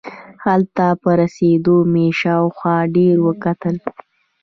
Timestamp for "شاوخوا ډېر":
2.19-3.15